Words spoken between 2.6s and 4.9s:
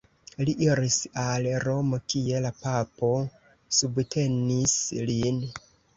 papo subtenis